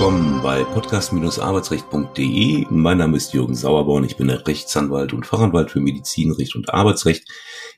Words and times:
willkommen 0.00 0.40
bei 0.42 0.64
podcast-arbeitsrecht.de. 0.64 2.64
Mein 2.70 2.96
Name 2.96 3.18
ist 3.18 3.34
Jürgen 3.34 3.54
Sauerborn. 3.54 4.04
Ich 4.04 4.16
bin 4.16 4.30
Rechtsanwalt 4.30 5.12
und 5.12 5.26
Fachanwalt 5.26 5.70
für 5.70 5.80
Medizinrecht 5.80 6.56
und 6.56 6.72
Arbeitsrecht 6.72 7.28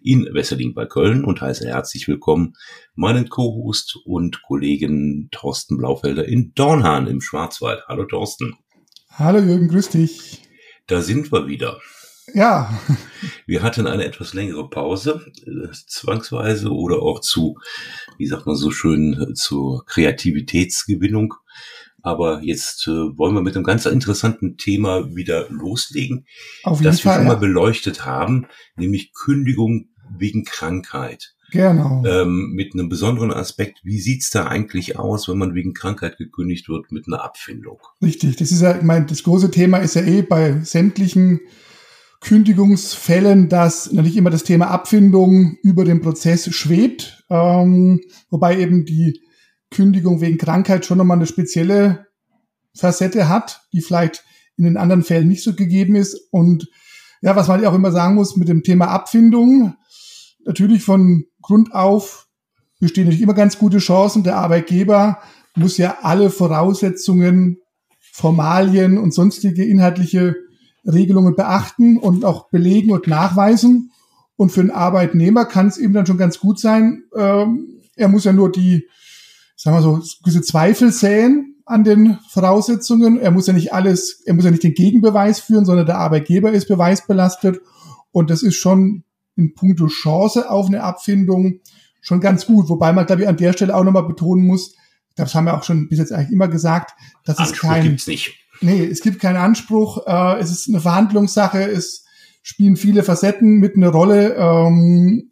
in 0.01 0.29
Wesseling 0.33 0.73
bei 0.73 0.87
Köln 0.87 1.25
und 1.25 1.41
heiße 1.41 1.67
herzlich 1.67 2.07
willkommen 2.07 2.55
meinen 2.95 3.29
Co-Host 3.29 3.99
und 4.05 4.41
Kollegen 4.43 5.31
Thorsten 5.33 5.79
Blaufelder 5.79 6.25
in 6.25 6.55
Dornhahn 6.55 7.09
im 7.09 7.21
Schwarzwald. 7.21 7.83
Hallo 7.89 8.05
Thorsten. 8.05 8.55
Hallo 9.11 9.41
Jürgen, 9.41 9.67
grüß 9.67 9.89
dich. 9.89 10.43
Da 10.87 11.03
sind 11.03 11.33
wir 11.33 11.49
wieder. 11.49 11.81
Ja. 12.35 12.79
Wir 13.47 13.65
hatten 13.65 13.89
eine 13.89 14.05
etwas 14.05 14.33
längere 14.33 14.71
Pause, 14.71 15.27
äh, 15.45 15.73
zwangsweise 15.89 16.71
oder 16.71 17.03
auch 17.03 17.21
zu, 17.21 17.59
wie 18.17 18.29
sagt 18.29 18.47
man 18.47 18.55
so 18.55 18.71
schön, 18.71 19.35
zur 19.35 19.85
Kreativitätsgewinnung. 19.87 21.35
Aber 22.03 22.43
jetzt 22.43 22.87
äh, 22.89 22.91
wollen 22.91 23.35
wir 23.35 23.43
mit 23.43 23.55
einem 23.55 23.65
ganz 23.65 23.87
interessanten 23.87 24.57
Thema 24.57 25.15
wieder 25.15 25.49
loslegen, 25.51 26.27
Auf 26.65 26.81
jeden 26.81 26.91
das 26.91 26.99
wir 26.99 27.11
Fall, 27.11 27.19
schon 27.19 27.27
mal 27.27 27.35
ja. 27.35 27.39
beleuchtet 27.39 28.05
haben, 28.05 28.47
nämlich 28.77 29.13
Kündigung 29.15 29.89
wegen 30.19 30.45
Krankheit. 30.45 31.35
Genau. 31.53 32.03
Ähm, 32.07 32.53
mit 32.55 32.73
einem 32.73 32.89
besonderen 32.89 33.31
Aspekt, 33.31 33.81
wie 33.85 34.01
sieht's 34.01 34.31
da 34.31 34.47
eigentlich 34.47 34.99
aus, 34.99 35.29
wenn 35.29 35.37
man 35.37 35.55
wegen 35.55 35.75
Krankheit 35.75 36.17
gekündigt 36.17 36.69
wird 36.69 36.91
mit 36.91 37.07
einer 37.07 37.23
Abfindung? 37.23 37.79
Richtig. 38.03 38.37
Das 38.37 38.51
ist 38.51 38.63
ja, 38.63 38.77
ich 38.77 38.83
meine, 38.83 39.05
das 39.05 39.23
große 39.23 39.51
Thema 39.51 39.79
ist 39.79 39.95
ja 39.95 40.03
eh 40.03 40.23
bei 40.23 40.61
sämtlichen 40.63 41.41
Kündigungsfällen, 42.23 43.49
dass 43.51 43.93
natürlich 43.93 44.17
immer 44.17 44.31
das 44.31 44.45
Thema 44.45 44.69
Abfindung 44.69 45.59
über 45.63 45.85
den 45.85 46.01
Prozess 46.01 46.55
schwebt, 46.55 47.25
ähm, 47.29 48.01
wobei 48.31 48.59
eben 48.59 48.87
die 48.87 49.21
Kündigung 49.73 50.21
wegen 50.21 50.39
Krankheit 50.39 50.87
schon 50.87 50.99
nochmal 50.99 51.17
eine 51.17 51.27
spezielle 51.27 52.07
Facette 52.75 53.29
hat, 53.29 53.63
die 53.73 53.81
vielleicht 53.81 54.25
in 54.57 54.65
den 54.65 54.77
anderen 54.77 55.03
Fällen 55.03 55.29
nicht 55.29 55.43
so 55.43 55.55
gegeben 55.55 55.97
ist. 55.97 56.29
Und 56.31 56.69
ja, 57.21 57.35
was 57.35 57.49
man 57.49 57.61
ja 57.61 57.71
auch 57.71 57.75
immer 57.75 57.91
sagen 57.91 58.15
muss 58.15 58.37
mit 58.37 58.49
dem 58.49 58.63
Thema 58.63 58.89
Abfindung, 58.89 59.75
natürlich 60.45 60.85
von 60.85 61.25
Grund 61.41 61.75
auf 61.75 62.29
bestehen 62.83 63.05
natürlich 63.05 63.23
immer 63.23 63.35
ganz 63.35 63.59
gute 63.59 63.79
Chancen. 63.79 64.25
Der 64.25 64.37
Arbeitgeber 64.37 65.19
muss 65.55 65.79
ja 65.79 65.99
alle 66.03 66.31
Voraussetzungen, 66.31 67.59
Formalien 68.13 68.99
und 68.99 69.15
sonstige 69.15 69.65
inhaltliche 69.65 70.35
Regelungen 70.85 71.37
beachten 71.37 71.97
und 71.97 72.25
auch 72.25 72.51
belegen 72.51 72.91
und 72.91 73.07
nachweisen. 73.07 73.93
Und 74.35 74.51
für 74.51 74.61
einen 74.61 74.73
Arbeitnehmer 74.73 75.45
kann 75.45 75.69
es 75.69 75.79
eben 75.79 75.93
dann 75.95 76.07
schon 76.07 76.19
ganz 76.19 76.41
gut 76.41 76.59
sein, 76.59 77.05
ähm, 77.17 77.69
er 77.95 78.09
muss 78.09 78.25
ja 78.25 78.33
nur 78.33 78.51
die, 78.51 78.89
sagen 79.63 79.77
wir 79.77 79.83
so, 79.83 80.03
gewisse 80.25 80.43
Zweifel 80.43 80.91
säen 80.91 81.55
an 81.67 81.85
den 81.85 82.19
Voraussetzungen. 82.29 83.21
Er 83.21 83.31
muss 83.31 83.47
ja 83.47 83.53
nicht 83.53 83.73
alles, 83.73 84.21
er 84.27 84.35
muss 84.35 84.45
ja 84.45 84.51
nicht 84.51 84.65
den 84.65 84.75
Gegenbeweis 84.75 85.39
führen, 85.39 85.65
sondern 85.65 85.87
der 85.87 85.99
Arbeitgeber 85.99 86.51
ist 86.51 86.67
beweisbelastet. 86.67 87.61
Und 88.11 88.29
das 88.31 88.43
ist 88.43 88.57
schon 88.57 89.05
in 89.37 89.55
puncto 89.55 89.87
Chance 89.87 90.51
auf 90.51 90.67
eine 90.67 90.83
Abfindung 90.83 91.61
schon 92.01 92.21
ganz 92.21 92.47
gut. 92.47 92.69
Wobei 92.69 92.93
man, 92.93 93.07
glaube 93.07 93.23
ich, 93.23 93.29
an 93.29 93.37
der 93.37 93.53
Stelle 93.53 93.77
auch 93.77 93.85
nochmal 93.85 94.03
betonen 94.03 94.45
muss, 94.45 94.75
das 95.15 95.33
haben 95.33 95.45
wir 95.45 95.57
auch 95.57 95.63
schon 95.63 95.89
bis 95.89 96.01
jetzt 96.01 96.13
eigentlich 96.13 96.33
immer 96.33 96.49
gesagt, 96.49 96.97
dass 97.25 97.39
es 97.39 97.51
Anspruch 97.51 97.69
kein, 97.69 97.85
gibt's 97.85 98.09
nicht. 98.09 98.35
Nee, 98.63 98.85
es 98.85 99.01
gibt 99.01 99.21
keinen 99.21 99.37
Anspruch. 99.37 100.05
Äh, 100.09 100.41
es 100.41 100.51
ist 100.51 100.69
eine 100.69 100.81
Verhandlungssache. 100.81 101.71
Es 101.71 102.05
spielen 102.43 102.75
viele 102.75 103.05
Facetten 103.05 103.59
mit 103.61 103.77
eine 103.77 103.91
Rolle. 103.91 104.35
Ähm, 104.35 105.31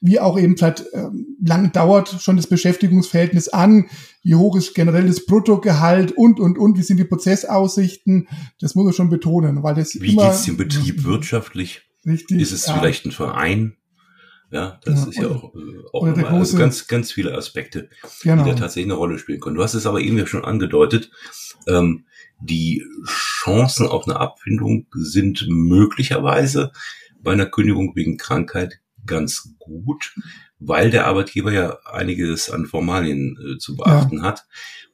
wie 0.00 0.20
auch 0.20 0.38
eben 0.38 0.56
vielleicht 0.56 0.84
ähm, 0.92 1.36
lang 1.44 1.72
dauert 1.72 2.08
schon 2.20 2.36
das 2.36 2.46
Beschäftigungsverhältnis 2.46 3.48
an, 3.48 3.86
wie 4.22 4.34
hoch 4.34 4.56
ist 4.56 4.74
generell 4.74 5.06
das 5.06 5.24
Bruttogehalt 5.24 6.12
und, 6.12 6.38
und, 6.38 6.58
und, 6.58 6.78
wie 6.78 6.82
sind 6.82 6.98
die 6.98 7.04
Prozessaussichten. 7.04 8.28
Das 8.60 8.74
muss 8.74 8.84
man 8.84 8.92
schon 8.94 9.10
betonen, 9.10 9.62
weil 9.62 9.74
das 9.74 10.00
Wie 10.00 10.12
immer... 10.12 10.28
geht's 10.30 10.44
dem 10.44 10.56
Betrieb 10.56 11.04
wirtschaftlich? 11.04 11.82
Richtig. 12.04 12.40
Ist 12.40 12.52
es 12.52 12.66
ja. 12.66 12.78
vielleicht 12.78 13.06
ein 13.06 13.12
Verein? 13.12 13.76
Ja, 14.50 14.78
das 14.84 15.02
Ja, 15.02 15.08
ist 15.08 15.16
ja 15.18 15.28
auch, 15.28 15.54
äh, 15.54 15.58
auch 15.92 16.06
nochmal, 16.06 16.26
also 16.26 16.56
ganz, 16.56 16.86
ganz 16.86 17.10
viele 17.10 17.34
Aspekte, 17.34 17.88
die 18.22 18.28
Genau. 18.28 18.44
da 18.44 18.54
tatsächlich 18.54 18.86
eine 18.86 18.94
Rolle 18.98 19.18
spielen 19.18 19.40
können. 19.40 19.56
Du 19.56 19.62
hast 19.62 19.74
es 19.74 19.86
aber 19.86 20.00
eben 20.00 20.16
ja 20.16 20.26
schon 20.26 20.44
angedeutet. 20.44 21.10
Ähm, 21.66 22.04
die 22.40 22.84
Chancen 23.06 23.86
auf 23.86 24.06
eine 24.06 24.20
Abfindung 24.20 24.86
sind 24.92 25.46
möglicherweise 25.48 26.70
bei 27.20 27.32
einer 27.32 27.46
Kündigung 27.46 27.96
wegen 27.96 28.18
Krankheit 28.18 28.80
ganz 29.06 29.54
gut, 29.58 30.14
weil 30.58 30.90
der 30.90 31.06
Arbeitgeber 31.06 31.52
ja 31.52 31.78
einiges 31.84 32.50
an 32.50 32.66
Formalien 32.66 33.36
äh, 33.54 33.58
zu 33.58 33.76
beachten 33.76 34.22
hat 34.22 34.44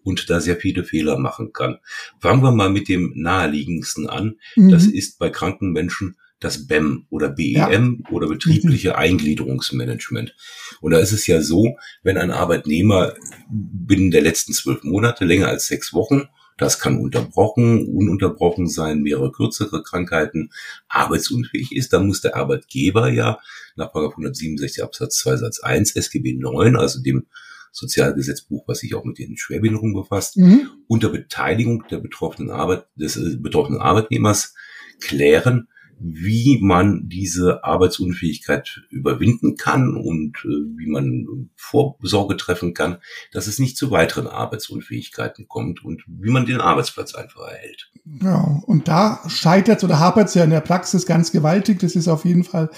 und 0.05 0.29
da 0.31 0.41
sehr 0.41 0.57
viele 0.57 0.85
Fehler 0.85 1.19
machen 1.19 1.53
kann. 1.53 1.79
Fangen 2.21 2.43
wir 2.43 2.53
mal 2.53 2.71
mit 2.71 2.89
dem 2.89 3.13
naheliegendsten 3.17 4.09
an. 4.09 4.37
Das 4.57 4.87
Mhm. 4.87 4.95
ist 4.95 5.19
bei 5.19 5.31
kranken 5.31 5.73
Menschen 5.73 6.17
das 6.41 6.67
BEM 6.67 7.07
oder 7.09 7.29
BEM 7.29 8.03
oder 8.11 8.27
betriebliche 8.27 8.99
Eingliederungsmanagement. 8.99 10.35
Und 10.81 10.91
da 10.91 10.99
ist 10.99 11.13
es 11.13 11.27
ja 11.29 11.41
so, 11.41 11.77
wenn 12.03 12.19
ein 12.19 12.33
Arbeitnehmer 12.33 13.15
binnen 13.49 14.11
der 14.11 14.23
letzten 14.23 14.53
zwölf 14.53 14.83
Monate 14.83 15.25
länger 15.25 15.47
als 15.49 15.69
sechs 15.69 15.93
Wochen, 15.93 16.29
das 16.59 16.79
kann 16.79 16.99
unterbrochen, 16.99 17.87
ununterbrochen 17.89 18.69
sein, 18.69 19.03
mehrere 19.03 19.33
kürzere 19.33 19.83
Krankheiten, 19.83 20.51
arbeitsunfähig 20.89 21.73
ist, 21.75 21.93
dann 21.93 22.07
muss 22.07 22.21
der 22.21 22.37
Arbeitgeber 22.37 23.09
ja 23.09 23.39
nach 23.77 23.95
167 23.95 24.83
Absatz 24.83 25.19
2 25.19 25.37
Satz 25.37 25.61
1 25.61 25.97
SGB 25.97 26.35
9, 26.35 26.77
also 26.77 27.01
dem 27.03 27.27
Sozialgesetzbuch, 27.73 28.65
was 28.69 28.81
sich 28.81 28.95
auch 28.95 29.05
mit 29.05 29.19
den 29.19 29.37
Schwerbehinderungen 29.37 29.95
befasst, 29.95 30.37
Mhm. 30.37 30.69
unter 30.89 31.09
Beteiligung 31.09 31.85
der 31.91 31.99
betroffenen 31.99 32.51
Arbeit, 32.51 32.85
des 32.97 33.17
äh, 33.17 33.37
betroffenen 33.39 33.81
Arbeitnehmers 33.81 34.55
klären, 35.01 35.69
wie 36.03 36.59
man 36.61 37.09
diese 37.09 37.65
Arbeitsunfähigkeit 37.65 38.83
überwinden 38.91 39.57
kann 39.57 39.97
und 39.97 40.39
äh, 40.45 40.49
wie 40.77 40.91
man 40.91 41.51
Vorsorge 41.57 42.37
treffen 42.37 42.75
kann, 42.75 42.99
dass 43.33 43.47
es 43.47 43.59
nicht 43.59 43.77
zu 43.77 43.91
weiteren 43.91 44.27
Arbeitsunfähigkeiten 44.27 45.47
kommt 45.49 45.85
und 45.85 46.03
wie 46.07 46.31
man 46.31 46.45
den 46.45 46.61
Arbeitsplatz 46.61 47.15
einfach 47.15 47.43
erhält. 47.49 47.91
Ja, 48.21 48.61
und 48.67 48.89
da 48.89 49.21
scheitert 49.29 49.85
oder 49.85 50.01
hapert 50.01 50.29
es 50.29 50.35
ja 50.35 50.45
in 50.45 50.51
der 50.51 50.61
Praxis 50.61 51.07
ganz 51.07 51.31
gewaltig. 51.31 51.79
Das 51.79 51.95
ist 51.95 52.09
auf 52.09 52.25
jeden 52.25 52.45
Fall 52.45 52.71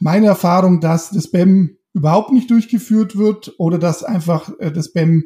meine 0.00 0.26
Erfahrung, 0.26 0.80
dass 0.80 1.10
das 1.10 1.30
BEM 1.30 1.76
überhaupt 1.94 2.32
nicht 2.32 2.50
durchgeführt 2.50 3.16
wird 3.16 3.54
oder 3.58 3.78
dass 3.78 4.02
einfach 4.02 4.50
äh, 4.58 4.72
das 4.72 4.92
BEM 4.92 5.24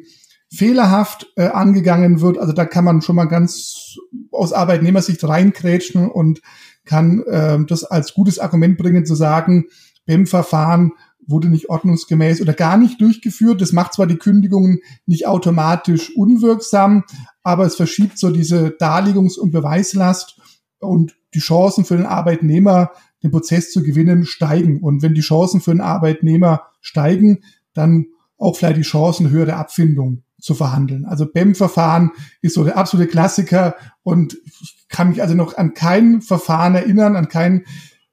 fehlerhaft 0.53 1.27
äh, 1.37 1.47
angegangen 1.47 2.21
wird. 2.21 2.37
Also 2.37 2.53
da 2.53 2.65
kann 2.65 2.83
man 2.83 3.01
schon 3.01 3.15
mal 3.15 3.25
ganz 3.25 3.97
aus 4.31 4.53
Arbeitnehmersicht 4.53 5.23
reinkrätschen 5.23 6.09
und 6.09 6.41
kann 6.85 7.23
ähm, 7.29 7.67
das 7.67 7.83
als 7.83 8.13
gutes 8.13 8.39
Argument 8.39 8.77
bringen, 8.77 9.05
zu 9.05 9.15
sagen, 9.15 9.65
BEM-Verfahren 10.05 10.93
wurde 11.27 11.49
nicht 11.49 11.69
ordnungsgemäß 11.69 12.41
oder 12.41 12.53
gar 12.53 12.77
nicht 12.77 12.99
durchgeführt. 12.99 13.61
Das 13.61 13.73
macht 13.73 13.93
zwar 13.93 14.07
die 14.07 14.17
Kündigungen 14.17 14.79
nicht 15.05 15.27
automatisch 15.27 16.15
unwirksam, 16.15 17.03
aber 17.43 17.65
es 17.65 17.75
verschiebt 17.75 18.17
so 18.17 18.31
diese 18.31 18.69
Darlegungs- 18.79 19.37
und 19.37 19.51
Beweislast 19.51 20.39
und 20.79 21.15
die 21.33 21.39
Chancen 21.39 21.85
für 21.85 21.95
den 21.95 22.05
Arbeitnehmer, 22.05 22.91
den 23.23 23.31
Prozess 23.31 23.71
zu 23.71 23.83
gewinnen, 23.83 24.25
steigen. 24.25 24.81
Und 24.81 25.01
wenn 25.01 25.13
die 25.13 25.21
Chancen 25.21 25.61
für 25.61 25.71
den 25.71 25.81
Arbeitnehmer 25.81 26.63
steigen, 26.81 27.43
dann 27.73 28.07
auch 28.37 28.55
vielleicht 28.55 28.77
die 28.77 28.81
Chancen 28.81 29.29
höhere 29.29 29.55
Abfindung 29.55 30.23
zu 30.41 30.55
verhandeln. 30.55 31.05
Also 31.05 31.25
BEM-Verfahren 31.25 32.11
ist 32.41 32.55
so 32.55 32.63
der 32.63 32.77
absolute 32.77 33.09
Klassiker 33.09 33.75
und 34.03 34.37
ich 34.61 34.87
kann 34.89 35.09
mich 35.09 35.21
also 35.21 35.35
noch 35.35 35.57
an 35.57 35.73
kein 35.73 36.21
Verfahren 36.21 36.75
erinnern, 36.75 37.15
an 37.15 37.27
keinen 37.27 37.65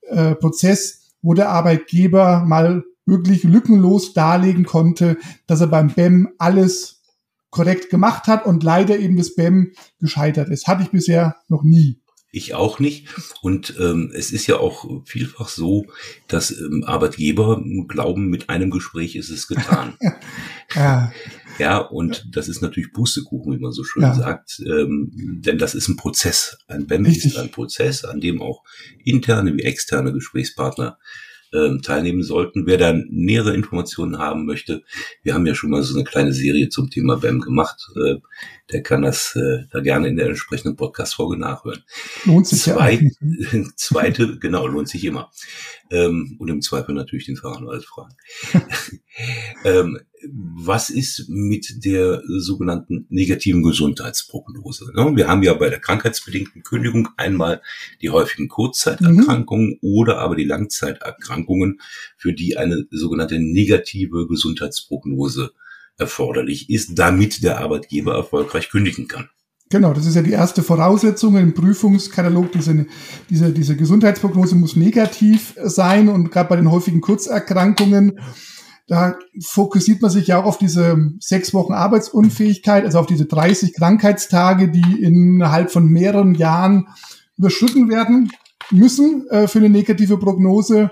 äh, 0.02 0.34
Prozess, 0.34 1.14
wo 1.22 1.34
der 1.34 1.48
Arbeitgeber 1.50 2.44
mal 2.44 2.84
wirklich 3.06 3.44
lückenlos 3.44 4.12
darlegen 4.12 4.64
konnte, 4.64 5.16
dass 5.46 5.60
er 5.60 5.66
beim 5.66 5.88
BEM 5.88 6.28
alles 6.38 7.02
korrekt 7.50 7.90
gemacht 7.90 8.26
hat 8.26 8.44
und 8.44 8.62
leider 8.62 8.98
eben 8.98 9.16
das 9.16 9.34
BEM 9.34 9.72
gescheitert 9.98 10.50
ist. 10.50 10.68
Hatte 10.68 10.82
ich 10.82 10.90
bisher 10.90 11.36
noch 11.48 11.62
nie. 11.62 12.00
Ich 12.30 12.54
auch 12.54 12.78
nicht. 12.78 13.08
Und 13.40 13.74
ähm, 13.80 14.12
es 14.14 14.32
ist 14.32 14.46
ja 14.46 14.58
auch 14.58 14.84
vielfach 15.06 15.48
so, 15.48 15.86
dass 16.26 16.50
ähm, 16.50 16.84
Arbeitgeber 16.86 17.62
glauben, 17.88 18.28
mit 18.28 18.50
einem 18.50 18.70
Gespräch 18.70 19.16
ist 19.16 19.30
es 19.30 19.46
getan. 19.48 19.96
Ja, 20.74 21.10
Ja, 21.58 21.78
und 21.78 22.28
das 22.32 22.46
ist 22.48 22.60
natürlich 22.60 22.92
Pustekuchen, 22.92 23.54
wie 23.54 23.58
man 23.58 23.72
so 23.72 23.82
schön 23.82 24.02
Ja. 24.02 24.14
sagt, 24.14 24.60
ähm, 24.66 25.10
denn 25.40 25.56
das 25.56 25.74
ist 25.74 25.88
ein 25.88 25.96
Prozess. 25.96 26.58
Ein 26.66 26.86
BEM 26.86 27.06
Richtig. 27.06 27.32
ist 27.32 27.38
ein 27.38 27.50
Prozess, 27.50 28.04
an 28.04 28.20
dem 28.20 28.42
auch 28.42 28.62
interne 29.02 29.56
wie 29.56 29.62
externe 29.62 30.12
Gesprächspartner 30.12 30.98
ähm, 31.52 31.82
teilnehmen 31.82 32.22
sollten. 32.22 32.66
Wer 32.66 32.78
da 32.78 32.92
nähere 32.92 33.54
Informationen 33.54 34.18
haben 34.18 34.46
möchte, 34.46 34.82
wir 35.22 35.34
haben 35.34 35.46
ja 35.46 35.54
schon 35.54 35.70
mal 35.70 35.82
so 35.82 35.94
eine 35.94 36.04
kleine 36.04 36.32
Serie 36.32 36.68
zum 36.68 36.90
Thema 36.90 37.16
BEM 37.16 37.40
gemacht, 37.40 37.80
äh, 37.96 38.16
der 38.72 38.82
kann 38.82 39.02
das 39.02 39.34
äh, 39.36 39.64
da 39.70 39.80
gerne 39.80 40.08
in 40.08 40.16
der 40.16 40.26
entsprechenden 40.26 40.76
Podcast-Folge 40.76 41.38
nachhören. 41.38 41.82
lohnt 42.24 42.46
sich 42.46 42.62
Zwei, 42.62 43.10
ja. 43.20 43.64
zweite, 43.76 44.38
genau, 44.38 44.66
lohnt 44.66 44.88
sich 44.88 45.04
immer. 45.04 45.30
Ähm, 45.90 46.36
und 46.38 46.48
im 46.48 46.60
Zweifel 46.60 46.94
natürlich 46.94 47.26
den 47.26 47.36
Fachanwalt 47.36 47.84
fragen. 47.84 48.14
ähm, 49.64 49.98
was 50.32 50.90
ist 50.90 51.28
mit 51.28 51.84
der 51.84 52.22
sogenannten 52.26 53.06
negativen 53.08 53.62
Gesundheitsprognose? 53.62 54.92
Ne? 54.94 55.16
Wir 55.16 55.28
haben 55.28 55.42
ja 55.42 55.54
bei 55.54 55.68
der 55.70 55.80
krankheitsbedingten 55.80 56.62
Kündigung 56.62 57.08
einmal 57.16 57.62
die 58.02 58.10
häufigen 58.10 58.48
Kurzzeiterkrankungen 58.48 59.78
mhm. 59.80 59.88
oder 59.96 60.18
aber 60.18 60.36
die 60.36 60.44
Langzeiterkrankungen, 60.44 61.80
für 62.16 62.32
die 62.32 62.56
eine 62.56 62.86
sogenannte 62.90 63.38
negative 63.38 64.26
Gesundheitsprognose 64.26 65.52
erforderlich 65.96 66.70
ist, 66.70 66.98
damit 66.98 67.42
der 67.42 67.58
Arbeitgeber 67.58 68.14
erfolgreich 68.14 68.70
kündigen 68.70 69.08
kann. 69.08 69.28
Genau, 69.70 69.92
das 69.92 70.06
ist 70.06 70.14
ja 70.14 70.22
die 70.22 70.32
erste 70.32 70.62
Voraussetzung 70.62 71.36
im 71.36 71.52
Prüfungskatalog. 71.52 72.52
Diese, 72.52 72.86
diese, 73.28 73.52
diese 73.52 73.76
Gesundheitsprognose 73.76 74.54
muss 74.54 74.76
negativ 74.76 75.54
sein 75.62 76.08
und 76.08 76.30
gerade 76.30 76.48
bei 76.48 76.56
den 76.56 76.70
häufigen 76.70 77.02
Kurzerkrankungen, 77.02 78.18
da 78.88 79.18
fokussiert 79.44 80.00
man 80.00 80.10
sich 80.10 80.28
ja 80.28 80.40
auch 80.40 80.46
auf 80.46 80.58
diese 80.58 81.12
sechs 81.20 81.52
Wochen 81.52 81.74
Arbeitsunfähigkeit, 81.74 82.84
also 82.84 82.98
auf 82.98 83.06
diese 83.06 83.26
30 83.26 83.74
Krankheitstage, 83.74 84.70
die 84.70 85.02
innerhalb 85.02 85.70
von 85.70 85.86
mehreren 85.86 86.34
Jahren 86.34 86.88
überschritten 87.36 87.90
werden 87.90 88.32
müssen 88.70 89.28
äh, 89.28 89.46
für 89.46 89.58
eine 89.58 89.68
negative 89.68 90.16
Prognose. 90.18 90.90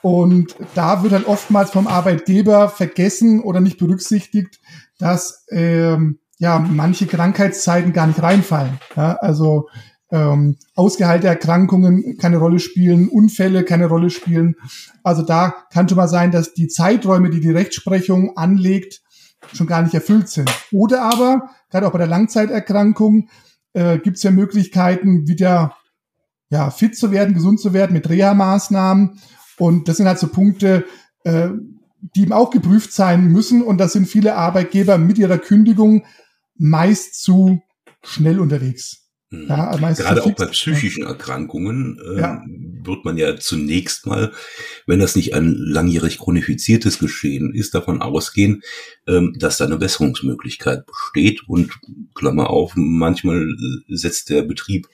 Und 0.00 0.54
da 0.76 1.02
wird 1.02 1.12
halt 1.12 1.26
oftmals 1.26 1.70
vom 1.70 1.88
Arbeitgeber 1.88 2.68
vergessen 2.68 3.42
oder 3.42 3.60
nicht 3.60 3.78
berücksichtigt, 3.78 4.60
dass 4.98 5.44
ähm, 5.50 6.20
ja 6.38 6.60
manche 6.60 7.06
Krankheitszeiten 7.06 7.92
gar 7.92 8.06
nicht 8.06 8.22
reinfallen. 8.22 8.78
Ja, 8.96 9.14
also 9.14 9.68
ähm, 10.14 10.56
ausgeheilte 10.76 11.26
Erkrankungen 11.26 12.16
keine 12.18 12.36
Rolle 12.36 12.60
spielen, 12.60 13.08
Unfälle 13.08 13.64
keine 13.64 13.86
Rolle 13.86 14.10
spielen. 14.10 14.54
Also 15.02 15.22
da 15.22 15.52
kann 15.72 15.88
schon 15.88 15.96
mal 15.96 16.06
sein, 16.06 16.30
dass 16.30 16.54
die 16.54 16.68
Zeiträume, 16.68 17.30
die 17.30 17.40
die 17.40 17.50
Rechtsprechung 17.50 18.36
anlegt, 18.36 19.02
schon 19.52 19.66
gar 19.66 19.82
nicht 19.82 19.94
erfüllt 19.94 20.28
sind. 20.28 20.50
Oder 20.70 21.02
aber, 21.02 21.50
gerade 21.68 21.88
auch 21.88 21.92
bei 21.92 21.98
der 21.98 22.06
Langzeiterkrankung, 22.06 23.28
äh, 23.72 23.98
gibt 23.98 24.18
es 24.18 24.22
ja 24.22 24.30
Möglichkeiten, 24.30 25.26
wieder 25.26 25.76
ja, 26.48 26.70
fit 26.70 26.96
zu 26.96 27.10
werden, 27.10 27.34
gesund 27.34 27.58
zu 27.58 27.72
werden 27.72 27.92
mit 27.92 28.08
Reha-Maßnahmen 28.08 29.18
und 29.58 29.88
das 29.88 29.96
sind 29.96 30.06
halt 30.06 30.20
so 30.20 30.28
Punkte, 30.28 30.84
äh, 31.24 31.48
die 32.14 32.22
eben 32.22 32.32
auch 32.32 32.50
geprüft 32.50 32.92
sein 32.92 33.28
müssen. 33.28 33.62
Und 33.62 33.78
da 33.78 33.88
sind 33.88 34.06
viele 34.06 34.36
Arbeitgeber 34.36 34.98
mit 34.98 35.18
ihrer 35.18 35.38
Kündigung 35.38 36.04
meist 36.56 37.20
zu 37.22 37.62
schnell 38.02 38.38
unterwegs. 38.38 39.03
Ja, 39.48 39.76
Gerade 39.76 40.24
auch 40.24 40.32
bei 40.32 40.46
psychischen 40.46 41.04
Erkrankungen 41.04 42.00
äh, 42.04 42.20
ja. 42.20 42.42
wird 42.82 43.04
man 43.04 43.16
ja 43.16 43.36
zunächst 43.36 44.06
mal, 44.06 44.32
wenn 44.86 44.98
das 44.98 45.16
nicht 45.16 45.34
ein 45.34 45.54
langjährig 45.54 46.18
chronifiziertes 46.18 46.98
Geschehen 46.98 47.54
ist, 47.54 47.74
davon 47.74 48.02
ausgehen, 48.02 48.62
ähm, 49.06 49.34
dass 49.38 49.58
da 49.58 49.64
eine 49.64 49.78
Besserungsmöglichkeit 49.78 50.86
besteht. 50.86 51.48
Und 51.48 51.72
Klammer 52.14 52.50
auf, 52.50 52.72
manchmal 52.76 53.46
setzt 53.88 54.30
der 54.30 54.42
Betrieb 54.42 54.88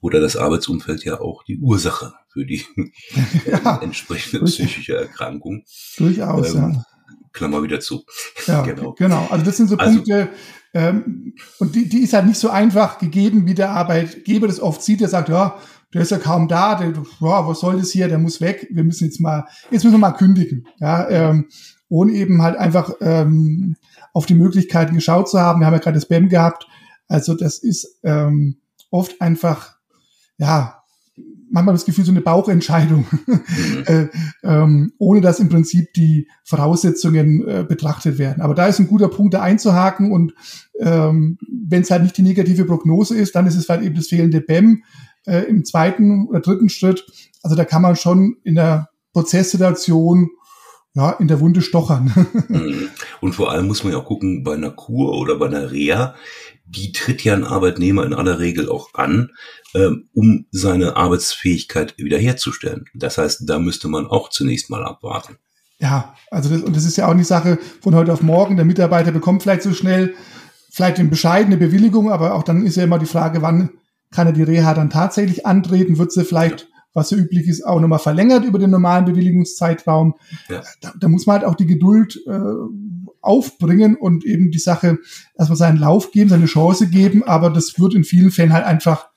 oder 0.00 0.20
das 0.20 0.36
Arbeitsumfeld 0.36 1.04
ja 1.04 1.20
auch 1.20 1.44
die 1.44 1.58
Ursache 1.58 2.12
für 2.32 2.44
die 2.44 2.62
ja, 3.46 3.80
entsprechende 3.82 4.44
psychische 4.44 4.96
Erkrankung. 4.96 5.64
Durchaus, 5.96 6.54
ähm, 6.54 6.60
ja. 6.60 6.84
Klammer 7.32 7.62
wieder 7.62 7.80
zu. 7.80 8.04
Ja, 8.46 8.62
genau. 8.66 8.92
genau. 8.92 9.26
Also 9.30 9.44
das 9.44 9.56
sind 9.56 9.68
so 9.68 9.76
also, 9.76 9.96
Punkte, 9.96 10.12
ähm, 10.12 10.28
und 10.74 11.74
die, 11.74 11.88
die 11.88 12.02
ist 12.02 12.12
halt 12.12 12.26
nicht 12.26 12.38
so 12.38 12.50
einfach 12.50 12.98
gegeben, 12.98 13.46
wie 13.46 13.54
der 13.54 13.70
Arbeitgeber 13.70 14.48
das 14.48 14.60
oft 14.60 14.82
sieht. 14.82 15.00
Der 15.00 15.08
sagt, 15.08 15.28
ja, 15.28 15.56
der 15.92 16.02
ist 16.02 16.10
ja 16.10 16.18
kaum 16.18 16.48
da, 16.48 16.74
der, 16.74 16.88
ja, 16.88 17.46
was 17.46 17.60
soll 17.60 17.78
das 17.78 17.90
hier, 17.90 18.08
der 18.08 18.18
muss 18.18 18.40
weg, 18.40 18.66
wir 18.72 18.82
müssen 18.82 19.04
jetzt 19.04 19.20
mal, 19.20 19.46
jetzt 19.70 19.84
müssen 19.84 19.94
wir 19.94 19.98
mal 19.98 20.12
kündigen. 20.12 20.66
Ja, 20.80 21.08
ähm, 21.08 21.46
ohne 21.88 22.12
eben 22.12 22.42
halt 22.42 22.56
einfach 22.56 22.92
ähm, 23.00 23.76
auf 24.12 24.26
die 24.26 24.34
Möglichkeiten 24.34 24.94
geschaut 24.94 25.28
zu 25.28 25.40
haben. 25.40 25.60
Wir 25.60 25.66
haben 25.66 25.74
ja 25.74 25.78
gerade 25.78 25.94
das 25.94 26.06
BEM 26.06 26.28
gehabt. 26.28 26.66
Also 27.06 27.34
das 27.34 27.58
ist 27.58 28.00
ähm, 28.02 28.56
oft 28.90 29.20
einfach, 29.20 29.76
ja, 30.38 30.82
manchmal 31.50 31.74
das 31.74 31.84
Gefühl, 31.84 32.04
so 32.04 32.10
eine 32.10 32.20
Bauchentscheidung, 32.20 33.06
mhm. 33.26 33.84
äh, 33.86 34.08
ähm, 34.42 34.92
ohne 34.98 35.20
dass 35.20 35.40
im 35.40 35.48
Prinzip 35.48 35.92
die 35.94 36.28
Voraussetzungen 36.44 37.46
äh, 37.46 37.64
betrachtet 37.66 38.18
werden. 38.18 38.42
Aber 38.42 38.54
da 38.54 38.66
ist 38.66 38.78
ein 38.78 38.88
guter 38.88 39.08
Punkt, 39.08 39.34
da 39.34 39.42
einzuhaken 39.42 40.12
und 40.12 40.34
ähm, 40.78 41.38
wenn 41.48 41.82
es 41.82 41.90
halt 41.90 42.02
nicht 42.02 42.16
die 42.16 42.22
negative 42.22 42.64
Prognose 42.64 43.16
ist, 43.16 43.34
dann 43.34 43.46
ist 43.46 43.56
es 43.56 43.68
halt 43.68 43.82
eben 43.82 43.94
das 43.94 44.08
fehlende 44.08 44.40
BEM 44.40 44.82
äh, 45.26 45.42
im 45.42 45.64
zweiten 45.64 46.26
oder 46.26 46.40
dritten 46.40 46.68
Schritt. 46.68 47.06
Also 47.42 47.56
da 47.56 47.64
kann 47.64 47.82
man 47.82 47.96
schon 47.96 48.36
in 48.44 48.54
der 48.54 48.90
Prozesssituation 49.12 50.30
ja, 50.94 51.10
in 51.10 51.28
der 51.28 51.40
Wunde 51.40 51.62
stochern. 51.62 52.12
Mhm. 52.48 52.88
Und 53.20 53.34
vor 53.34 53.50
allem 53.50 53.66
muss 53.66 53.82
man 53.82 53.92
ja 53.92 53.98
auch 53.98 54.04
gucken, 54.04 54.44
bei 54.44 54.54
einer 54.54 54.70
Kur 54.70 55.14
oder 55.18 55.36
bei 55.36 55.46
einer 55.46 55.72
Reha, 55.72 56.14
die 56.66 56.92
tritt 56.92 57.24
ja 57.24 57.34
ein 57.34 57.42
Arbeitnehmer 57.42 58.04
in 58.04 58.14
aller 58.14 58.38
Regel 58.38 58.68
auch 58.68 58.94
an, 58.94 59.30
ähm, 59.74 60.08
um 60.12 60.46
seine 60.50 60.96
Arbeitsfähigkeit 60.96 61.96
wiederherzustellen. 61.98 62.84
Das 62.94 63.18
heißt, 63.18 63.42
da 63.48 63.58
müsste 63.58 63.88
man 63.88 64.06
auch 64.06 64.28
zunächst 64.28 64.70
mal 64.70 64.84
abwarten. 64.84 65.38
Ja, 65.78 66.14
also 66.30 66.48
das, 66.48 66.62
und 66.62 66.76
das 66.76 66.84
ist 66.84 66.96
ja 66.96 67.08
auch 67.08 67.14
nicht 67.14 67.26
Sache 67.26 67.58
von 67.80 67.94
heute 67.94 68.12
auf 68.12 68.22
morgen. 68.22 68.56
Der 68.56 68.64
Mitarbeiter 68.64 69.10
bekommt 69.10 69.42
vielleicht 69.42 69.62
so 69.62 69.72
schnell 69.72 70.14
vielleicht 70.70 70.98
eine 70.98 71.08
bescheidene 71.08 71.56
Bewilligung, 71.56 72.10
aber 72.10 72.34
auch 72.34 72.42
dann 72.42 72.66
ist 72.66 72.76
ja 72.76 72.84
immer 72.84 72.98
die 72.98 73.06
Frage, 73.06 73.42
wann 73.42 73.70
kann 74.10 74.26
er 74.26 74.32
die 74.32 74.42
Reha 74.42 74.74
dann 74.74 74.90
tatsächlich 74.90 75.46
antreten? 75.46 75.98
Wird 75.98 76.12
sie 76.12 76.24
vielleicht, 76.24 76.62
ja. 76.62 76.73
Was 76.94 77.08
so 77.08 77.16
üblich 77.16 77.48
ist, 77.48 77.66
auch 77.66 77.80
nochmal 77.80 77.98
verlängert 77.98 78.44
über 78.44 78.58
den 78.58 78.70
normalen 78.70 79.04
Bewilligungszeitraum? 79.04 80.14
Ja. 80.48 80.62
Da, 80.80 80.94
da, 80.98 81.08
muss 81.08 81.26
man 81.26 81.38
halt 81.38 81.44
auch 81.44 81.56
die 81.56 81.66
Geduld 81.66 82.20
äh, 82.26 82.40
aufbringen 83.20 83.96
und 83.96 84.24
eben 84.24 84.50
die 84.50 84.58
Sache 84.58 84.98
erstmal 85.36 85.56
seinen 85.56 85.78
Lauf 85.78 86.12
geben, 86.12 86.30
seine 86.30 86.46
Chance 86.46 86.88
geben, 86.88 87.24
aber 87.24 87.50
das 87.50 87.78
wird 87.78 87.94
in 87.94 88.04
vielen 88.04 88.30
Fällen 88.30 88.52
halt 88.52 88.64
einfach 88.64 89.08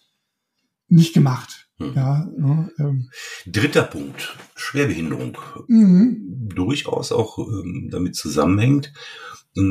nicht 0.90 1.14
gemacht. 1.14 1.70
Hm. 1.80 1.94
Ja, 1.96 2.28
ne, 2.36 2.72
ähm. 2.80 3.10
Dritter 3.46 3.84
Punkt, 3.84 4.36
Schwerbehinderung. 4.56 5.38
Mhm. 5.68 6.50
Durchaus 6.56 7.12
auch 7.12 7.38
ähm, 7.38 7.90
damit 7.92 8.16
zusammenhängt. 8.16 8.94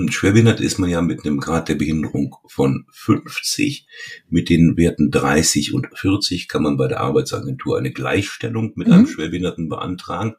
Schwerbehindert 0.09 0.61
ist 0.61 0.79
man 0.79 0.91
ja 0.91 1.01
mit 1.01 1.25
einem 1.25 1.39
Grad 1.39 1.69
der 1.69 1.77
Behinderung 1.77 2.35
von 2.49 2.87
50. 2.91 3.87
Mit 4.29 4.49
den 4.49 4.77
Werten 4.77 5.11
30 5.11 5.75
und 5.75 5.87
40 5.95 6.49
kann 6.49 6.63
man 6.63 6.77
bei 6.77 6.89
der 6.89 7.01
Arbeitsagentur 7.01 7.79
eine 7.79 7.93
Gleichstellung 7.93 8.73
mit 8.75 8.89
mhm. 8.89 8.93
einem 8.93 9.07
Schwerbehinderten 9.07 9.69
beantragen. 9.69 10.35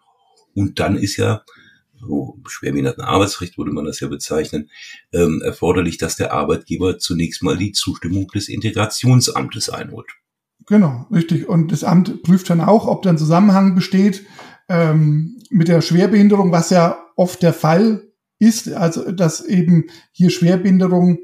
Und 0.54 0.80
dann 0.80 0.98
ist 0.98 1.16
ja 1.16 1.44
so 2.00 2.40
schwerbehinderten 2.48 3.04
Arbeitsrecht 3.04 3.58
würde 3.58 3.72
man 3.72 3.86
das 3.86 4.00
ja 4.00 4.08
bezeichnen, 4.08 4.70
ähm, 5.14 5.42
erforderlich, 5.44 5.98
dass 5.98 6.16
der 6.16 6.34
Arbeitgeber 6.34 7.00
zunächst 7.00 7.42
mal 7.44 7.58
die 7.58 7.72
Zustimmung 7.72 8.28
des 8.28 8.50
Integrationsamtes 8.50 9.70
einholt. 9.70 10.08
Genau, 10.68 11.08
richtig. 11.12 11.48
Und 11.48 11.72
das 11.72 11.84
Amt 11.84 12.24
prüft 12.24 12.50
dann 12.50 12.62
auch, 12.62 12.88
ob 12.88 13.02
da 13.04 13.10
ein 13.10 13.18
Zusammenhang 13.18 13.74
besteht 13.76 14.26
ähm, 14.68 15.42
mit 15.50 15.70
der 15.70 15.82
Schwerbehinderung, 15.82 16.52
was 16.52 16.70
ja 16.70 17.00
oft 17.16 17.42
der 17.42 17.54
Fall 17.54 18.07
ist, 18.40 18.72
also 18.72 19.12
dass 19.12 19.44
eben 19.44 19.86
hier 20.12 20.30
Schwerbehinderung 20.30 21.20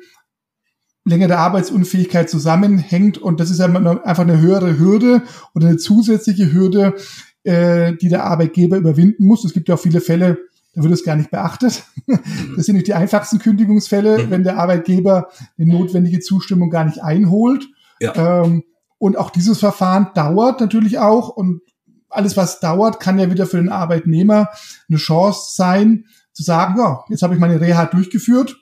längere 1.05 1.37
Arbeitsunfähigkeit 1.37 2.29
zusammenhängt 2.29 3.17
und 3.17 3.39
das 3.39 3.49
ist 3.49 3.59
einfach 3.59 4.23
eine 4.23 4.39
höhere 4.39 4.79
Hürde 4.79 5.23
oder 5.53 5.67
eine 5.67 5.77
zusätzliche 5.77 6.53
Hürde, 6.53 6.95
äh, 7.43 7.93
die 7.97 8.07
der 8.07 8.23
Arbeitgeber 8.23 8.77
überwinden 8.77 9.25
muss. 9.25 9.43
Es 9.43 9.53
gibt 9.53 9.67
ja 9.67 9.75
auch 9.75 9.79
viele 9.79 9.99
Fälle, 9.99 10.37
da 10.73 10.81
wird 10.81 10.93
es 10.93 11.03
gar 11.03 11.15
nicht 11.15 11.31
beachtet. 11.31 11.83
Das 12.55 12.65
sind 12.65 12.75
nicht 12.75 12.87
die 12.87 12.93
einfachsten 12.93 13.39
Kündigungsfälle, 13.39 14.25
mhm. 14.25 14.29
wenn 14.29 14.43
der 14.43 14.57
Arbeitgeber 14.57 15.29
die 15.57 15.65
notwendige 15.65 16.19
Zustimmung 16.19 16.69
gar 16.69 16.85
nicht 16.85 17.03
einholt. 17.03 17.67
Ja. 17.99 18.43
Ähm, 18.43 18.63
und 18.97 19.17
auch 19.17 19.29
dieses 19.29 19.59
Verfahren 19.59 20.07
dauert 20.15 20.61
natürlich 20.61 20.99
auch. 20.99 21.29
Und 21.29 21.61
alles, 22.09 22.37
was 22.37 22.59
dauert, 22.59 22.99
kann 22.99 23.19
ja 23.19 23.29
wieder 23.29 23.45
für 23.45 23.57
den 23.57 23.69
Arbeitnehmer 23.69 24.49
eine 24.89 24.97
Chance 24.97 25.51
sein, 25.55 26.05
zu 26.33 26.43
sagen, 26.43 26.77
ja, 26.77 27.03
jetzt 27.09 27.21
habe 27.21 27.33
ich 27.33 27.39
meine 27.39 27.61
Reha 27.61 27.85
durchgeführt. 27.85 28.57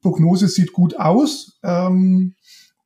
Prognose 0.00 0.48
sieht 0.48 0.72
gut 0.72 0.96
aus. 0.98 1.58
Ähm, 1.62 2.34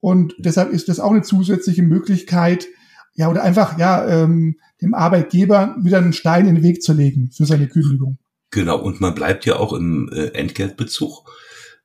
und 0.01 0.35
deshalb 0.39 0.71
ist 0.71 0.89
das 0.89 1.01
auch 1.01 1.11
eine 1.11 1.23
zusätzliche 1.23 1.83
Möglichkeit, 1.83 2.67
ja, 3.15 3.31
oder 3.31 3.43
einfach, 3.43 3.79
ja, 3.79 4.07
ähm, 4.07 4.57
dem 4.83 4.93
Arbeitgeber 4.93 5.77
wieder 5.81 5.99
einen 5.99 6.13
Stein 6.13 6.47
in 6.47 6.57
den 6.57 6.65
Weg 6.65 6.83
zu 6.83 6.93
legen 6.93 7.31
für 7.33 7.47
seine 7.47 7.69
Kündigung. 7.69 8.19
Genau, 8.51 8.81
und 8.81 9.01
man 9.01 9.15
bleibt 9.15 9.47
ja 9.47 9.57
auch 9.57 9.73
im 9.73 10.09
äh, 10.13 10.27
Entgeltbezug, 10.29 11.29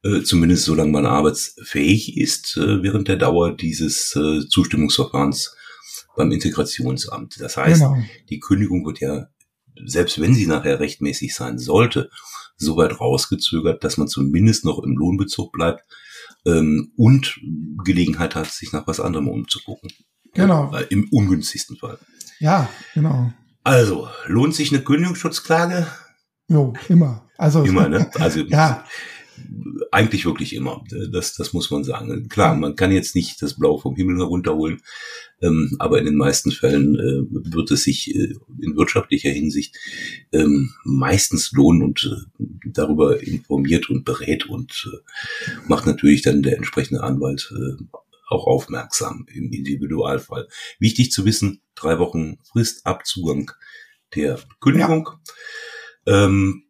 äh, 0.03 0.21
zumindest 0.21 0.65
solange 0.65 0.91
man 0.91 1.05
arbeitsfähig 1.05 2.17
ist, 2.17 2.57
äh, 2.57 2.83
während 2.83 3.07
der 3.07 3.17
Dauer 3.17 3.55
dieses 3.55 4.15
äh, 4.15 4.47
Zustimmungsverfahrens 4.47 5.55
beim 6.15 6.31
Integrationsamt. 6.31 7.39
Das 7.39 7.57
heißt, 7.57 7.81
genau. 7.81 7.97
die 8.29 8.39
Kündigung 8.39 8.85
wird 8.85 8.99
ja, 8.99 9.27
selbst 9.85 10.19
wenn 10.19 10.33
sie 10.33 10.47
nachher 10.47 10.79
rechtmäßig 10.79 11.35
sein 11.35 11.57
sollte, 11.57 12.09
so 12.57 12.77
weit 12.77 12.99
rausgezögert, 12.99 13.83
dass 13.83 13.97
man 13.97 14.07
zumindest 14.07 14.65
noch 14.65 14.79
im 14.83 14.97
Lohnbezug 14.97 15.51
bleibt 15.51 15.83
ähm, 16.45 16.91
und 16.95 17.39
Gelegenheit 17.83 18.35
hat, 18.35 18.47
sich 18.47 18.71
nach 18.73 18.87
was 18.87 18.99
anderem 18.99 19.29
umzugucken. 19.29 19.91
Genau. 20.33 20.71
Ja, 20.73 20.79
Im 20.81 21.07
ungünstigsten 21.11 21.77
Fall. 21.77 21.97
Ja, 22.39 22.69
genau. 22.93 23.31
Also, 23.63 24.07
lohnt 24.25 24.55
sich 24.55 24.71
eine 24.71 24.83
Kündigungsschutzklage? 24.83 25.87
Jo, 26.47 26.73
immer. 26.87 27.29
Also 27.37 27.63
immer, 27.63 27.87
ne? 27.87 28.09
Also 28.15 28.39
ja. 28.47 28.85
Eigentlich 29.91 30.25
wirklich 30.25 30.55
immer. 30.55 30.83
Das, 31.11 31.33
das 31.33 31.53
muss 31.53 31.71
man 31.71 31.83
sagen. 31.83 32.29
Klar, 32.29 32.55
man 32.55 32.75
kann 32.75 32.91
jetzt 32.91 33.15
nicht 33.15 33.41
das 33.41 33.55
Blau 33.55 33.77
vom 33.77 33.95
Himmel 33.95 34.17
herunterholen, 34.17 34.81
ähm, 35.41 35.75
aber 35.79 35.99
in 35.99 36.05
den 36.05 36.15
meisten 36.15 36.51
Fällen 36.51 36.95
äh, 36.95 37.53
wird 37.53 37.71
es 37.71 37.83
sich 37.83 38.13
äh, 38.15 38.35
in 38.61 38.75
wirtschaftlicher 38.75 39.29
Hinsicht 39.29 39.75
ähm, 40.31 40.71
meistens 40.83 41.51
lohnen 41.51 41.83
und 41.83 42.03
äh, 42.39 42.43
darüber 42.65 43.21
informiert 43.21 43.89
und 43.89 44.05
berät 44.05 44.47
und 44.47 44.89
äh, 44.91 45.49
macht 45.67 45.85
natürlich 45.85 46.21
dann 46.21 46.43
der 46.43 46.57
entsprechende 46.57 47.03
Anwalt 47.03 47.51
äh, 47.55 47.83
auch 48.29 48.45
aufmerksam 48.45 49.25
im 49.33 49.51
Individualfall. 49.51 50.47
Wichtig 50.77 51.11
zu 51.11 51.25
wissen, 51.25 51.61
drei 51.75 51.99
Wochen 51.99 52.37
Frist 52.43 52.85
ab 52.85 53.05
Zugang 53.05 53.51
der 54.15 54.39
Kündigung. 54.59 55.09
Ja. 56.05 56.25
Ähm, 56.25 56.63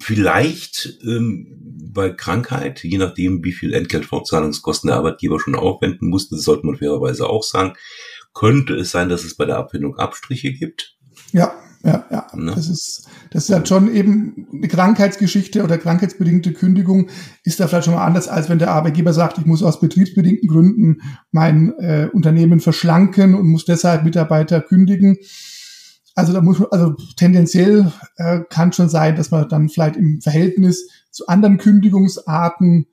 vielleicht 0.00 0.98
ähm, 1.04 1.46
bei 1.92 2.10
Krankheit, 2.10 2.82
je 2.82 2.98
nachdem, 2.98 3.44
wie 3.44 3.52
viel 3.52 3.72
Entgeltfortzahlungskosten 3.72 4.88
der 4.88 4.96
Arbeitgeber 4.96 5.40
schon 5.40 5.54
aufwenden 5.54 6.08
musste, 6.08 6.36
das 6.36 6.44
sollte 6.44 6.66
man 6.66 6.76
fairerweise 6.76 7.28
auch 7.28 7.42
sagen, 7.42 7.74
könnte 8.34 8.74
es 8.74 8.90
sein, 8.90 9.08
dass 9.08 9.24
es 9.24 9.34
bei 9.34 9.46
der 9.46 9.56
Abfindung 9.56 9.96
Abstriche 9.96 10.52
gibt. 10.52 10.96
Ja, 11.32 11.54
ja, 11.86 12.04
ja. 12.10 12.26
Ne? 12.34 12.52
Das 12.54 12.68
ist, 12.68 13.06
das 13.30 13.48
ist 13.48 13.54
halt 13.54 13.68
schon 13.68 13.94
eben 13.94 14.46
eine 14.52 14.68
Krankheitsgeschichte 14.68 15.62
oder 15.62 15.78
krankheitsbedingte 15.78 16.52
Kündigung 16.52 17.08
ist 17.44 17.60
da 17.60 17.68
vielleicht 17.68 17.84
schon 17.84 17.94
mal 17.94 18.04
anders, 18.04 18.28
als 18.28 18.48
wenn 18.48 18.58
der 18.58 18.72
Arbeitgeber 18.72 19.12
sagt, 19.12 19.38
ich 19.38 19.46
muss 19.46 19.62
aus 19.62 19.80
betriebsbedingten 19.80 20.48
Gründen 20.48 20.98
mein 21.30 21.72
äh, 21.78 22.08
Unternehmen 22.12 22.60
verschlanken 22.60 23.34
und 23.34 23.46
muss 23.46 23.64
deshalb 23.64 24.04
Mitarbeiter 24.04 24.60
kündigen. 24.60 25.16
Also 26.16 26.32
da 26.32 26.40
muss 26.40 26.58
man, 26.58 26.68
also 26.70 26.94
tendenziell 27.16 27.92
äh, 28.16 28.40
kann 28.48 28.72
schon 28.72 28.88
sein, 28.88 29.16
dass 29.16 29.30
man 29.30 29.48
dann 29.48 29.68
vielleicht 29.68 29.96
im 29.96 30.20
Verhältnis 30.22 30.88
zu 31.10 31.26
anderen 31.28 31.58
Kündigungsarten 31.58 32.86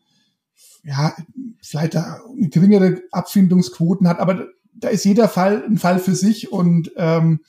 ja 0.83 1.13
vielleicht 1.61 1.95
da 1.95 2.19
eine 2.37 2.49
geringere 2.49 3.01
Abfindungsquoten 3.11 4.09
hat, 4.09 4.19
aber 4.19 4.47
da 4.73 4.89
ist 4.89 5.05
jeder 5.05 5.29
Fall 5.29 5.63
ein 5.65 5.77
Fall 5.77 5.99
für 5.99 6.15
sich 6.15 6.51
und 6.51 6.91
ähm, 6.97 7.39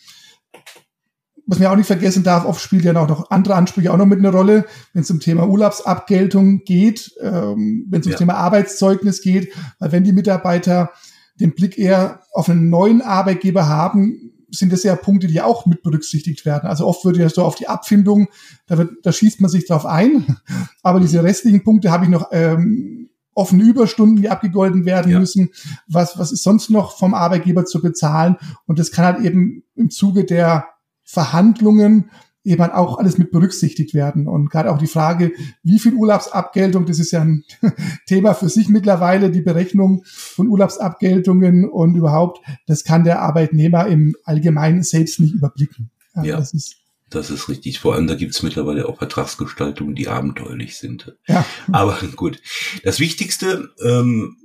was 1.47 1.59
man 1.59 1.69
auch 1.69 1.77
nicht 1.77 1.89
vergessen 1.89 2.23
darf, 2.23 2.45
oft 2.45 2.63
spielt 2.63 2.85
ja 2.85 2.97
auch 2.97 3.09
noch 3.09 3.31
andere 3.31 3.57
Ansprüche 3.57 3.93
auch 3.93 3.99
noch 3.99 4.07
mit 4.07 4.21
einer 4.21 4.31
Rolle, 4.31 4.67
wenn 4.93 5.03
es 5.03 5.11
um 5.11 5.19
Thema 5.19 5.47
Urlaubsabgeltung 5.49 6.63
geht, 6.65 7.13
ähm, 7.21 7.87
wenn 7.91 8.01
es 8.01 8.07
ja. 8.07 8.17
Thema 8.17 8.35
Arbeitszeugnis 8.35 9.23
geht, 9.23 9.53
weil 9.81 9.91
wenn 9.91 10.05
die 10.05 10.13
Mitarbeiter 10.13 10.93
den 11.41 11.55
Blick 11.55 11.77
eher 11.77 12.21
auf 12.33 12.49
einen 12.49 12.71
neuen 12.71 13.03
Arbeitgeber 13.03 13.69
haben, 13.69 14.24
sind 14.59 14.73
das 14.73 14.83
ja 14.83 14.97
Punkte, 14.97 15.27
die 15.27 15.41
auch 15.41 15.67
mit 15.67 15.83
berücksichtigt 15.83 16.45
werden. 16.45 16.69
Also 16.69 16.87
oft 16.87 17.05
wird 17.05 17.17
ja 17.17 17.29
so 17.29 17.43
auf 17.43 17.55
die 17.55 17.69
Abfindung, 17.69 18.29
da, 18.67 18.79
wird, 18.79 18.91
da 19.03 19.13
schießt 19.13 19.41
man 19.41 19.51
sich 19.51 19.67
drauf 19.67 19.87
ein. 19.87 20.39
Aber 20.83 21.01
diese 21.01 21.23
restlichen 21.23 21.65
Punkte 21.65 21.91
habe 21.91 22.05
ich 22.05 22.11
noch 22.11 22.29
ähm, 22.33 23.11
offene 23.35 23.65
Überstunden, 23.65 24.17
die 24.17 24.31
abgegolten 24.31 24.85
werden 24.85 25.11
ja. 25.11 25.19
müssen. 25.19 25.51
Was, 25.89 26.19
was 26.19 26.33
ist 26.33 26.43
sonst 26.43 26.71
noch 26.71 26.97
vom 26.97 27.15
Arbeitgeber 27.15 27.65
zu 27.65 27.83
bezahlen? 27.83 28.37
Und 28.67 28.79
das 28.79 28.91
kann 28.91 29.05
halt 29.05 29.25
eben 29.25 29.65
im 29.75 29.91
Zuge 29.91 30.25
der 30.25 30.67
Verhandlungen 31.03 32.11
eben 32.45 32.63
auch 32.63 32.99
alles 32.99 33.19
mit 33.19 33.31
berücksichtigt 33.31 33.95
werden. 33.95 34.29
Und 34.29 34.51
gerade 34.51 34.71
auch 34.71 34.79
die 34.79 34.87
Frage, 34.87 35.33
wie 35.63 35.79
viel 35.79 35.95
Urlaubsabgeltung, 35.95 36.87
das 36.87 36.99
ist 36.99 37.11
ja 37.11 37.23
ein 37.23 37.45
Thema 38.07 38.35
für 38.35 38.49
sich 38.49 38.69
mittlerweile, 38.69 39.31
die 39.31 39.41
Berechnung 39.41 40.03
von 40.05 40.49
Urlaubsabgeltungen 40.49 41.69
und 41.69 41.95
überhaupt, 41.95 42.41
das 42.67 42.85
kann 42.85 43.05
der 43.05 43.23
Arbeitnehmer 43.23 43.87
im 43.87 44.15
Allgemeinen 44.25 44.83
selbst 44.83 45.21
nicht 45.21 45.35
überblicken. 45.35 45.91
Ja, 46.15 46.25
ja. 46.25 46.37
Das 46.37 46.53
ist 46.53 46.77
das 47.11 47.31
ist 47.31 47.49
richtig. 47.49 47.79
Vor 47.79 47.95
allem, 47.95 48.09
da 48.09 48.17
gibt 48.17 48.35
es 48.35 48.43
mittlerweile 48.43 48.89
auch 48.89 48.99
Vertragsgestaltungen, 48.99 49.95
die 49.95 50.09
abenteuerlich 50.09 50.77
sind. 50.77 51.17
Ja. 51.29 51.45
Aber 51.71 51.99
gut. 52.17 52.41
Das 52.83 52.99
Wichtigste, 52.99 53.71
ähm, 53.83 54.37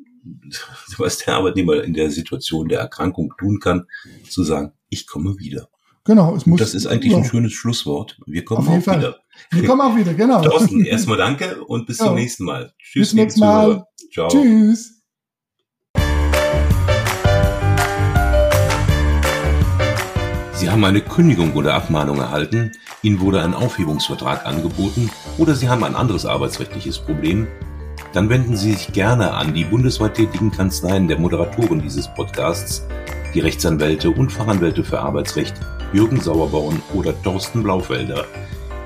was 0.97 1.17
der 1.17 1.35
Arbeitnehmer 1.35 1.83
in 1.83 1.93
der 1.93 2.11
Situation 2.11 2.67
der 2.67 2.79
Erkrankung 2.79 3.33
tun 3.39 3.59
kann, 3.59 3.87
zu 4.29 4.43
sagen, 4.43 4.73
ich 4.89 5.07
komme 5.07 5.39
wieder. 5.39 5.69
Genau, 6.09 6.35
es 6.35 6.47
muss. 6.47 6.59
Das 6.59 6.73
ist 6.73 6.87
eigentlich 6.87 7.11
ja. 7.11 7.19
ein 7.19 7.23
schönes 7.23 7.53
Schlusswort. 7.53 8.17
Wir 8.25 8.43
kommen 8.43 8.67
auch 8.67 8.81
Fall. 8.81 8.97
wieder. 8.97 9.17
Wir 9.51 9.63
kommen 9.63 9.81
auch 9.81 9.95
wieder, 9.95 10.15
genau. 10.15 10.41
Thorsten, 10.41 10.83
erstmal 10.85 11.17
danke 11.17 11.63
und 11.65 11.85
bis 11.85 11.99
ja. 11.99 12.05
zum 12.05 12.15
nächsten 12.15 12.45
Mal. 12.45 12.73
Tschüss. 12.79 13.09
Bis 13.09 13.13
nächstes 13.13 13.39
Mal. 13.39 13.85
Ciao. 14.11 14.27
Tschüss. 14.27 15.03
Sie 20.55 20.67
haben 20.67 20.83
eine 20.83 21.01
Kündigung 21.01 21.53
oder 21.53 21.75
Abmahnung 21.75 22.17
erhalten, 22.17 22.71
Ihnen 23.03 23.19
wurde 23.19 23.43
ein 23.43 23.53
Aufhebungsvertrag 23.53 24.47
angeboten 24.47 25.11
oder 25.37 25.53
Sie 25.53 25.69
haben 25.69 25.83
ein 25.83 25.93
anderes 25.93 26.25
arbeitsrechtliches 26.25 26.97
Problem, 26.97 27.47
dann 28.13 28.29
wenden 28.29 28.57
Sie 28.57 28.71
sich 28.71 28.93
gerne 28.93 29.33
an 29.33 29.53
die 29.53 29.63
bundesweit 29.63 30.15
tätigen 30.15 30.49
Kanzleien 30.49 31.07
der 31.07 31.19
Moderatoren 31.19 31.83
dieses 31.83 32.11
Podcasts, 32.15 32.83
die 33.35 33.41
Rechtsanwälte 33.41 34.09
und 34.09 34.31
Fachanwälte 34.31 34.83
für 34.83 34.99
Arbeitsrecht 34.99 35.53
Jürgen 35.93 36.19
Sauerborn 36.21 36.81
oder 36.93 37.19
Thorsten 37.21 37.63
Blaufelder, 37.63 38.25